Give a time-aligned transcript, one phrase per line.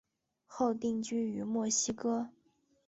[0.47, 2.31] 后定居于墨西哥。